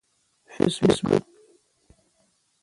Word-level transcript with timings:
فیسبوک 0.53 1.21